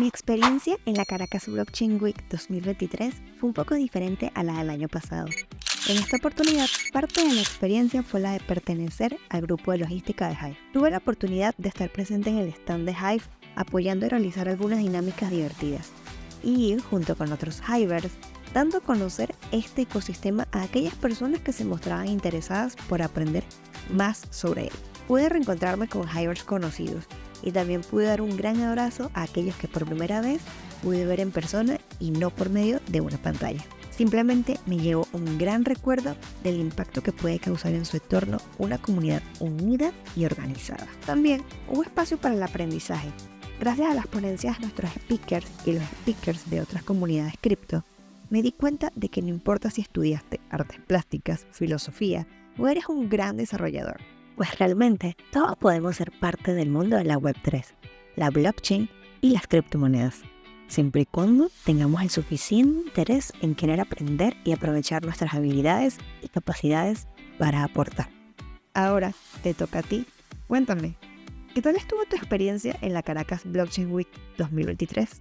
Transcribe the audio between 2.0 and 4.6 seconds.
Week 2023 fue un poco diferente a la